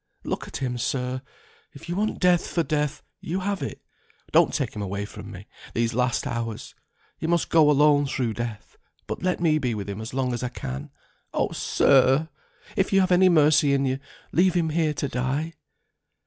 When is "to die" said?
14.95-15.53